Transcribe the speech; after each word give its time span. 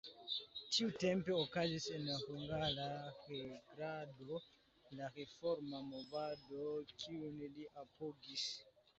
Tiutempe 0.75 1.31
okazis 1.43 1.83
en 1.97 2.05
Hungara 2.23 2.85
reĝlando 3.27 4.39
la 5.01 5.09
reforma 5.17 5.81
movado, 5.89 6.65
kiun 7.03 7.37
li 7.59 7.67
apogis. 7.83 8.47